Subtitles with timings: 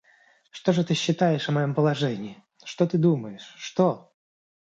[0.49, 4.11] Что же ты считаешь о моем положении, что ты думаешь, что?